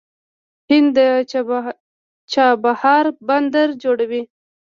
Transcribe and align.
هند 0.69 0.89
د 0.97 0.99
چابهار 2.33 3.05
بندر 3.27 3.67
جوړوي. 3.83 4.23